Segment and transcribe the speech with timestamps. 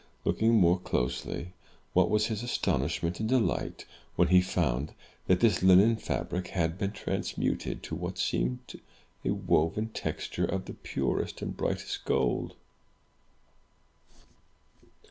[0.25, 1.53] Looking more closely,
[1.93, 3.85] what was his astonishment and delight,
[4.15, 4.95] when he found
[5.27, 8.81] that this linen fabric had been transmuted to what seemed
[9.23, 12.55] a woven texture of the purest and brightest gold!